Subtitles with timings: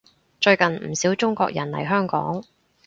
[0.39, 2.43] 最近唔少中國人嚟香港